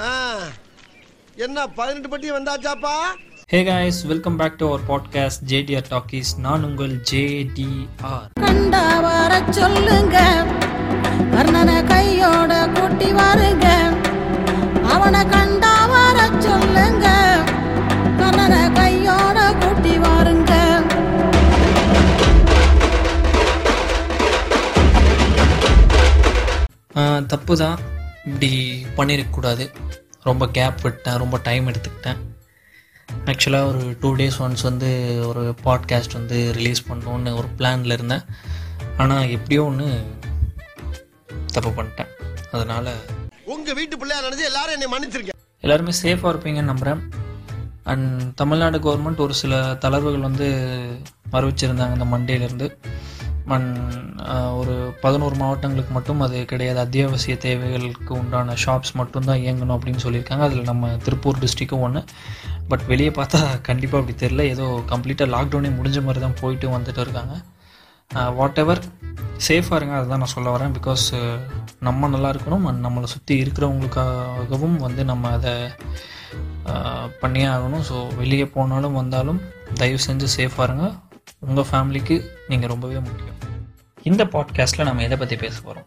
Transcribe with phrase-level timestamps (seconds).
[0.00, 0.10] ஆ,
[1.36, 2.94] என்ன பதினெட்டு பட்டி வந்தாச்சாப்பா?
[3.48, 10.16] Hey guys welcome back to our podcast JDR talkies நான் உங்கள் ஜேடிஆர் கண்டா வர சொல்லுங்க.
[11.34, 13.66] கர்ணனை கையோட கூட்டி வாருங்க.
[14.94, 17.06] அவனை கண்டா வர சொல்லுங்க.
[18.18, 20.52] கர்ணனை கையோட கூட்டி வாருங்க.
[27.28, 27.78] தப்பு தான்
[28.24, 28.50] இப்படி
[28.96, 29.64] பண்ணியிருக்கக்கூடாது
[30.22, 32.20] ரொம்ப கேப் விட்டேன் ரொம்ப டைம் எடுத்துக்கிட்டேன்.
[33.24, 34.90] ஆக்சுவலாக ஒரு டூ டேஸ் ஒன்ஸ் வந்து
[35.28, 38.24] ஒரு பாட்காஸ்ட் வந்து ரிலீஸ் பண்ணணுன்னு ஒரு பிளானில் இருந்தேன்.
[38.96, 40.02] ஆனால் எப்படியோ ஒன்று
[41.46, 42.10] தப்பு பண்ணிட்டேன்.
[42.52, 42.90] அதனால்
[43.44, 45.28] உங்க வீட்டு பிள்ளையா நினைச்சு எல்லாரும் என்னை மன்னிச்சிருக்க
[45.60, 47.02] எல்லாருமே சேஃபாக இருப்பீங்கன்னு நம்புகிறேன்
[47.82, 50.46] அண்ட் தமிழ்நாடு கவர்மெண்ட் ஒரு சில தளர்வுகள் வந்து
[51.32, 52.76] அறிவிச்சிருந்தாங்க இந்த மண்டேலேருந்து
[53.50, 53.66] மண்
[54.58, 56.78] ஒரு பதினோரு மாவட்டங்களுக்கு மட்டும் அது கிடையாது.
[56.84, 60.44] அத்தியாவசிய தேவைகளுக்கு உண்டான ஷாப்ஸ் மட்டும்தான் இயங்கணும் அப்படின்னு சொல்லியிருக்காங்க.
[60.48, 62.02] அதில் நம்ம திருப்பூர் டிஸ்ட்ரிக்கும் ஒன்று
[62.70, 67.34] பட் வெளியே பார்த்தா கண்டிப்பாக அப்படி தெரில ஏதோ கம்ப்ளீட்டாக லாக்டவுனே முடிஞ்ச மாதிரி தான் போயிட்டு வந்துட்டு இருக்காங்க.
[68.38, 68.82] வாட் எவர்
[69.46, 69.94] சேஃபாக இருங்க.
[70.00, 70.74] அதுதான் நான் சொல்ல வரேன்.
[70.78, 71.06] பிகாஸ்
[71.86, 72.66] நம்ம நல்லா இருக்கணும்.
[72.70, 75.54] அண்ட் நம்மளை சுற்றி இருக்கிறவங்களுக்காகவும் வந்து நம்ம அதை
[77.22, 77.84] பண்ணியே ஆகணும்.
[77.90, 79.40] ஸோ வெளியே போனாலும் வந்தாலும்
[79.80, 80.86] தயவு செஞ்சு சேஃபாக இருங்க.
[81.48, 82.16] உங்கள் ஃபேமிலிக்கு
[82.50, 83.40] நீங்கள் ரொம்பவே முக்கியம்.
[84.10, 85.86] இந்த பாட்காஸ்ட்டில் நம்ம எதை பற்றி பேச போகிறோம்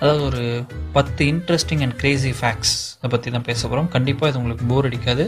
[0.00, 0.42] அதாவது ஒரு
[0.96, 5.24] பத்து இன்ட்ரெஸ்டிங் அண்ட் கிரேசி ஃபேக்ட்ஸ் அதை பற்றி தான் பேச போகிறோம் கண்டிப்பாக இது உங்களுக்கு போர் அடிக்காது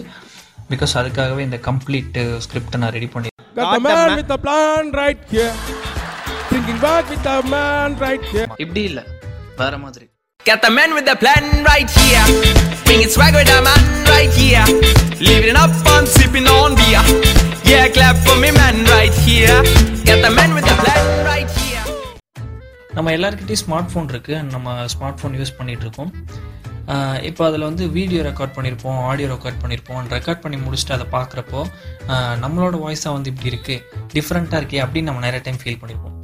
[0.73, 5.19] பிகாஸ் அதுக்காகவே இந்த கம்ப்ளீட் ஸ்கிரிப்டை நான் ரெடி பண்ணி Got the man with the plan right
[5.33, 5.51] here.
[6.51, 8.47] Thinking back with the man right here.
[8.65, 9.05] இப்படி இல்லை
[9.61, 10.07] வேற மாதிரி
[10.41, 12.25] Got the man with the plan right here.
[12.87, 14.65] Bringing swag with the man right here.
[15.23, 17.05] Living it up on sipping on beer.
[17.65, 19.59] Yeah, clap for me, man right here.
[20.09, 21.62] Got the man with the plan right here.
[22.97, 26.12] நம்ம எல்லாருக்கிட்டையும் smart phone இருக்குது நம்ம smart phone use பண்ணிகிட்டு இருக்கோம்.
[27.29, 31.61] இப்போ அதில் வந்து video record பண்ணியிருப்போம் ஆடியோ ரெக்கார்ட் பண்ணியிருப்போம் ரெக்கார்ட் பண்ணி முடிச்சுட்டு அதை பார்க்குறப்போ
[32.45, 33.83] நம்மளோட வாய்ஸாக வந்து இப்படி இருக்குது
[34.15, 36.17] டிஃப்ரெண்ட்டாக இருக்கே அப்படின்னு நம்ம நிறைய டைம் ஃபீல் பண்ணியிருப்போம்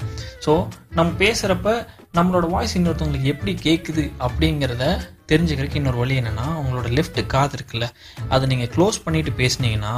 [0.46, 0.52] ஸோ
[0.98, 1.70] நம்ம பேசுகிறப்ப
[2.18, 4.84] நம்மளோட வாய்ஸ் இன்னொருத்தவங்களுக்கு எப்படி கேட்குது அப்படிங்கிறத
[5.30, 7.86] தெரிஞ்சுக்கிறதுக்கு இன்னொரு வழி என்னென்னா உங்களோட லெஃப்ட் காது இருக்குல்ல
[8.34, 9.94] அதை நீங்கள் க்ளோஸ் பண்ணிட்டு பேசுனீங்கன்னா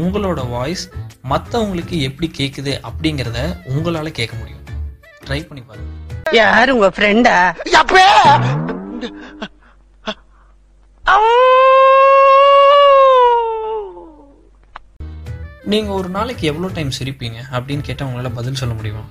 [0.00, 0.84] உங்களோட வாய்ஸ்
[1.32, 3.40] மற்றவங்களுக்கு எப்படி கேட்குது அப்படிங்கிறத
[3.74, 4.63] உங்களால் கேட்க முடியும்.
[5.28, 5.90] ட்ரை பண்ணி பாருங்க
[6.40, 7.36] யார் உங்க ஃப்ரெண்டா
[7.82, 8.06] அப்பே
[15.72, 17.38] நீங்கள் ஒரு நாளைக்கு எவ்வளோ டைம் சிரிப்பீங்க?
[17.56, 19.04] அப்படின்னு கேட்டால் உங்களால் பதில் சொல்ல முடியுமா?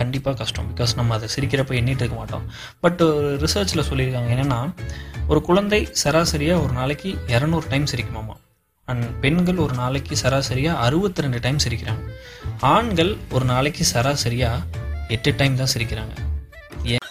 [0.00, 0.68] கண்டிப்பாக கஷ்டம்.
[0.70, 2.44] பிகாஸ் நம்ம அதை சிரிக்கிறப்ப எண்ணிட்டு இருக்க மாட்டோம்.
[2.84, 4.60] பட் ஒரு ரிசர்ச்சில் சொல்லியிருக்காங்க என்னென்னா
[5.32, 8.36] ஒரு குழந்தை சராசரியாக ஒரு நாளைக்கு இரநூறு டைம் சிரிக்குமாமா?
[8.88, 12.04] அண்ட் பெண்கள் ஒரு நாளைக்கு சராசரியாக அறுபத்தி ரெண்டு டைம் சிரிக்கிறாங்க.
[12.74, 14.64] ஆண்கள் ஒரு நாளைக்கு சராசரியாக
[15.08, 16.14] எட்டு டைம் தான் சிரிக்கிறாங்க.
[16.84, 17.06] ஏன்?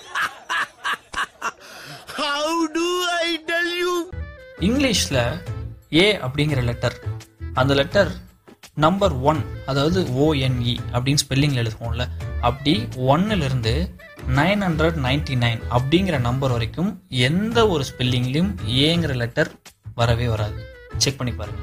[2.16, 2.86] How do
[3.20, 3.94] I tell you
[4.60, 5.22] இங்கிலீஷில்
[5.96, 6.96] ஏ அப்படிங்கிற லெட்டர்
[7.54, 8.12] அந்த லெட்டர்
[8.74, 12.08] நம்பர் ஒன் அதாவது ஓஎன்இ அப்படின்னு ஸ்பெல்லிங்கில் எழுதுவோம்ல
[12.42, 13.74] அப்படி ஒன்னுலேருந்து
[14.28, 19.52] நைன் ஹண்ட்ரட் நைன்டி நைன் அப்படிங்கிற நம்பர் வரைக்கும் எந்த ஒரு ஸ்பெல்லிங்லையும் ஏங்கிற லெட்டர்
[19.96, 20.66] வரவே வராது.
[20.98, 21.62] செக் பண்ணி பாருங்க.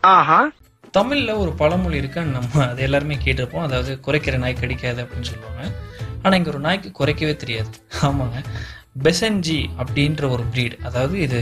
[0.00, 0.50] ஆஹா.
[0.96, 3.66] தமிழில் ஒரு பழமொழி இருக்கு நம்ம அது எல்லாருமே கேட்டிருப்போம்.
[3.68, 5.62] அதாவது குறைக்கிற நாய் கடிக்காது அப்படின்னு சொல்லுவாங்க.
[6.22, 7.70] ஆனால் இங்கே ஒரு நாய்க்கு குறைக்கவே தெரியாது.
[8.02, 8.38] ஆமாங்க.
[9.02, 11.40] பெசன்ஜி அப்படின்ற ஒரு breed அதாவது இது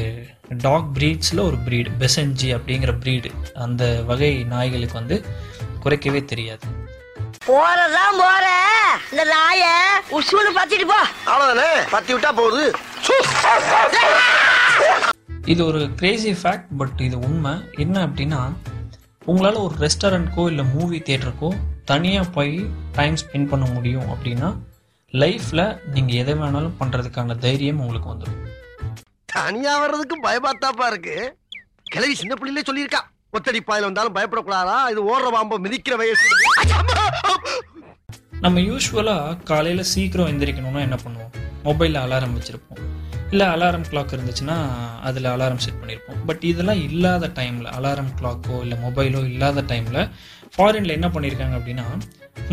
[0.48, 5.24] டாக் ப்ரீட்ஸில் ஒரு breed பெசன்ஜி அப்படிங்கிற breed அந்த வகை நாய்களுக்கு வந்து
[5.84, 6.66] குறைக்கவே தெரியாது.
[7.46, 8.46] போறதான் போற.
[9.10, 9.64] இந்த நாய
[10.10, 11.00] உசூனு பத்திட்டு போ.
[11.26, 11.70] அவ்வளவுதானே?
[11.90, 12.74] பத்தி விட்டா போகுது.
[15.44, 17.52] இது ஒரு கிரேசி ஃபேக்ட் பட் இது உண்மை.
[17.76, 18.42] என்ன அப்படின்னா
[19.24, 21.48] உங்களால் ஒரு ரெஸ்டாரண்ட்க்கோ இல்லை மூவி தியேட்டருக்கோ
[21.84, 24.48] தனியாக போய் டைம் ஸ்பெண்ட் பண்ண முடியும் அப்படின்னா
[25.12, 25.62] லைஃப்பில்
[25.94, 28.40] நீங்கள் எதை வேணாலும் பண்ணுறதுக்கான தைரியம் உங்களுக்கு வந்துடும்
[29.24, 31.36] தனியா வர்றதுக்கு பயமாத்தாப்பா இருக்கு.
[31.84, 33.00] கிளவி சின்ன பிள்ளையிலே சொல்லியிருக்கா.
[33.32, 34.90] ஒத்தடி பாயில வந்தாலும் பயப்படக்கூடாதா?
[34.90, 36.28] இது ஓடுற பாம்பை மிதிக்கிற வயசு.
[38.40, 41.32] நம்ம யூஸ்வலாக காலையில் சீக்கிரம் எந்திரிக்கணும்னா என்ன பண்ணுவோம்?
[41.64, 42.82] மொபைலில் அலாரம் வச்சுருப்போம்.
[43.34, 44.56] இல்லை அலாரம் கிளாக் இருந்துச்சுன்னா
[45.08, 50.00] அதில் அலாரம் செட் பண்ணியிருப்போம் பட் இதெல்லாம் இல்லாத டைமில் அலாரம் கிளாக்கோ இல்லை மொபைலோ இல்லாத டைமில்
[50.56, 51.86] ஃபாரினில் என்ன பண்ணியிருக்காங்க அப்படின்னா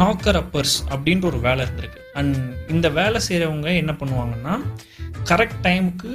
[0.01, 2.01] நாக்கர் அப்பர்ஸ் அப்படின்ற ஒரு வேலை இருந்திருக்கு.
[2.19, 2.37] அண்ட்
[2.73, 4.53] இந்த வேலை செய்கிறவங்க என்ன பண்ணுவாங்கன்னா
[5.29, 6.11] கரெக்ட் டைமுக்கு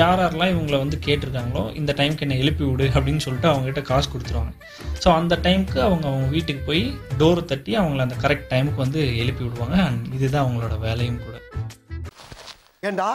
[0.00, 4.52] யார் யாரெல்லாம் இவங்களை வந்து கேட்டிருக்காங்களோ இந்த டைம்க்கு என்னை எழுப்பி விடு அப்படின்னு சொல்லிட்டு அவங்ககிட்ட காசு கொடுத்துருவாங்க.
[5.02, 6.84] ஸோ அந்த டைமுக்கு அவங்க அவங்க வீட்டுக்கு போய்
[7.18, 9.78] டோர் தட்டி அவங்கள அந்த கரெக்ட் டைமுக்கு வந்து எழுப்பி விடுவாங்க.
[9.88, 11.36] அண்ட் இதுதான் அவங்களோட வேலையும் கூட.
[12.90, 13.10] ஏண்டா?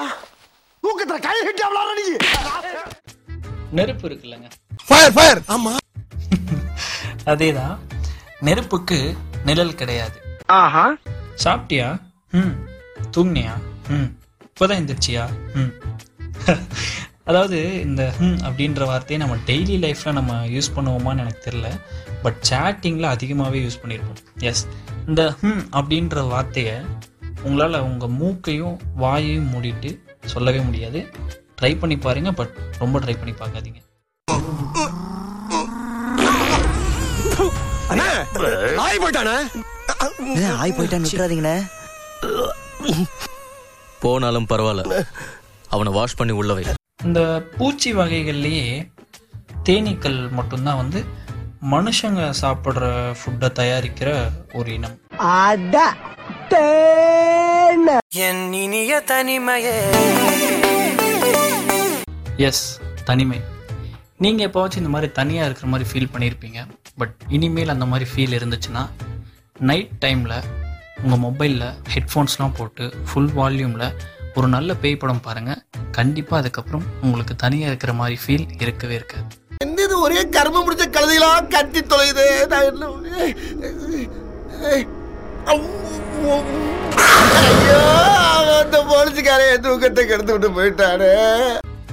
[0.90, 2.06] தூக்கத்துல கை கட்டி அவ்வளோ நீ.
[3.72, 4.48] நெருப்பு இருக்குல்லங்க.
[4.88, 5.74] ஃபயர் ஃபயர் ஆமா.
[7.26, 7.76] அதே தான்
[8.42, 9.00] நெருப்புக்கு
[9.46, 10.18] நிழல் கிடையாது.
[10.60, 10.86] ஆஹா.
[11.44, 11.88] சாப்பிட்டியா?
[12.34, 12.56] ம்
[13.16, 13.54] தூங்குனியா?
[13.90, 14.10] ம்
[14.48, 15.26] இப்போதான் எந்திரிச்சியா?
[15.56, 15.72] ம்
[17.24, 21.68] அதாவது இந்த ஹம் அப்படின்ற வார்த்தையை நம்ம டெய்லி லைஃப்பில் நம்ம யூஸ் பண்ணுவோமான்னு எனக்கு தெரில
[22.22, 24.64] பட் சேட்டிங்கில் அதிகமாகவே யூஸ் பண்ணியிருப்போம் எஸ்
[25.08, 26.76] இந்த ஹம் அப்படின்ற வார்த்தையை
[27.44, 29.92] உங்களால் உங்கள் மூக்கையும் வாயையும் மூடிட்டு
[30.24, 31.00] சொல்லவே முடியாது.
[31.60, 33.80] ட்ரை பண்ணி பாருங்க பட் ரொம்ப ட்ரை பண்ணி பார்க்காதீங்க.
[38.86, 39.36] ஆய் போயிட்டானே?
[40.64, 41.58] ஆய் போயிட்டான்னு விட்டுறாதீங்கண்ணே
[44.04, 45.00] போனாலும் பரவாயில்ல.
[45.76, 46.64] அவனை வாஷ் பண்ணி உள்ள வை.
[47.08, 47.22] இந்த
[47.58, 48.68] பூச்சி வகைகள்லேயே
[49.68, 51.00] தேனீக்கள் மட்டும்தான் வந்து
[51.74, 52.84] மனுஷங்க சாப்பிட்ற
[53.20, 54.10] ஃபுட்டை தயாரிக்கிற
[54.58, 54.96] ஒரு இனம்.
[57.72, 59.74] என் இனிய தனிமையே.
[62.48, 62.64] எஸ்
[63.10, 63.40] தனிமை.
[64.24, 66.60] நீங்கள் எப்போவாச்சும் இந்த மாதிரி தனியாக இருக்கிற மாதிரி ஃபீல் பண்ணியிருப்பீங்க
[67.02, 68.84] பட் இனிமேல் அந்த மாதிரி ஃபீல் இருந்துச்சுன்னா
[69.70, 70.36] நைட் டைமில்
[71.04, 73.86] உங்கள் மொபைலில் ஹெட்ஃபோன்ஸ்லாம் போட்டு ஃபுல் வால்யூமில்
[74.36, 75.62] ஒரு நல்ல பேய் படம் பாருங்கள்
[75.92, 79.28] கண்டிப்பாக அதுக்கப்புறம் உங்களுக்கு தனியாக இருக்கிற மாதிரி ஃபீல் இருக்கவே இருக்காது.
[79.64, 82.28] என்ன இது ஒரே கர்மம் முடிச்ச கழுதைகளா கத்தி தொலையுது?
[82.48, 82.88] நான் என்ன
[89.20, 91.12] அந்த போலீஸ்காரன் தூக்கத்தை கெடுத்து விட்டு போயிட்டாரு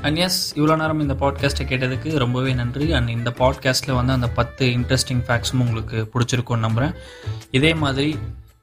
[0.00, 2.92] அண்ட் எஸ் இவ்வளோ நேரம் இந்த பாட்காஸ்ட்டை கேட்டதுக்கு ரொம்பவே நன்றி.
[2.92, 6.94] அண்ட் இந்த பாட்காஸ்ட்டில் வந்து அந்த பத்து இன்ட்ரெஸ்டிங் ஃபேக்ட்ஸும் உங்களுக்கு பிடிச்சிருக்கும்னு நம்புகிறேன்
[7.50, 8.18] இதே மாதிரி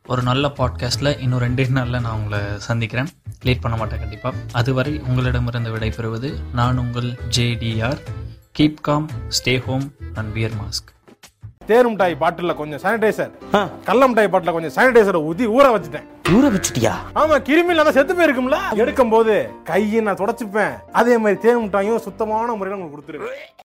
[0.08, 3.08] ஒரு நல்ல பாட்காஸ்ட்டில் இன்னும் ரெண்டே நாளில் நான் உங்களை சந்திக்கிறேன்.
[3.42, 8.00] லேட் பண்ண மாட்டேன் கண்டிப்பாக அதுவரை உங்களிடமிருந்து விடைபெறுவது நான் உங்கள் JDR
[8.60, 10.93] keep calm stay home and wear mask
[11.68, 13.32] தேன் மிட்டாய் பாட்டில கொஞ்சம் சானிடைசர்
[13.88, 16.08] கள்ள மிட்டாய் பாட்டில கொஞ்சம் சானிடைசரை ஊத்தி ஊற வச்சுட்டேன்.
[16.36, 16.94] ஊற வச்சுட்டியா?
[17.22, 18.60] ஆமா கிருமி இல்லாம செத்து போயிருக்கும்ல?
[18.82, 19.34] எடுக்கும் போது
[19.64, 20.74] கையை நான் தொடச்சுப்பேன்.
[21.00, 23.52] அதே மாதிரி தேன் மிட்டாயும் சுத்தமான முறையில் உங்களுக்கு கொடுத்துருவேன்.